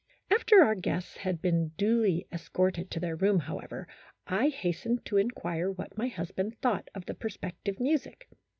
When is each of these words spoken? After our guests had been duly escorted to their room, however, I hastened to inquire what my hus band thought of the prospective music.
After 0.31 0.63
our 0.63 0.73
guests 0.73 1.17
had 1.17 1.43
been 1.43 1.73
duly 1.77 2.25
escorted 2.33 2.89
to 2.89 2.99
their 2.99 3.15
room, 3.15 3.37
however, 3.37 3.87
I 4.25 4.47
hastened 4.49 5.05
to 5.05 5.17
inquire 5.17 5.69
what 5.71 5.95
my 5.95 6.07
hus 6.07 6.31
band 6.31 6.57
thought 6.59 6.89
of 6.95 7.05
the 7.05 7.13
prospective 7.13 7.79
music. 7.79 8.27